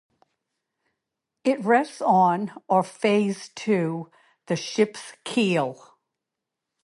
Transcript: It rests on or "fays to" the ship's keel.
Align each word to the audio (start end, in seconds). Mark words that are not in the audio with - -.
It 1.43 1.63
rests 1.63 2.01
on 2.01 2.53
or 2.67 2.81
"fays 2.81 3.49
to" 3.49 4.09
the 4.47 4.55
ship's 4.55 5.13
keel. 5.23 5.95